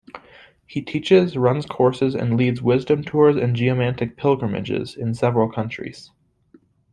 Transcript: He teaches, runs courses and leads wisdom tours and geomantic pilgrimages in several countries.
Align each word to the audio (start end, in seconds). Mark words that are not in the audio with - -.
He 0.65 0.81
teaches, 0.81 1.37
runs 1.37 1.67
courses 1.67 2.15
and 2.15 2.35
leads 2.35 2.59
wisdom 2.59 3.03
tours 3.03 3.35
and 3.35 3.55
geomantic 3.55 4.17
pilgrimages 4.17 4.95
in 4.95 5.13
several 5.13 5.51
countries. 5.51 6.09